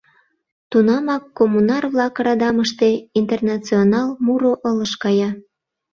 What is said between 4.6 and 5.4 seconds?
ылыж кая.